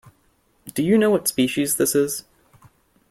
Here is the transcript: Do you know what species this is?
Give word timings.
Do 0.73 0.81
you 0.81 0.97
know 0.97 1.11
what 1.11 1.27
species 1.27 1.75
this 1.75 1.93
is? 1.93 2.23